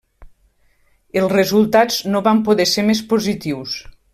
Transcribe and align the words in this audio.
Els 1.21 1.35
resultats 1.35 1.99
no 2.15 2.25
van 2.31 2.43
poder 2.51 2.69
ser 2.73 2.89
més 2.91 3.07
positius. 3.13 3.79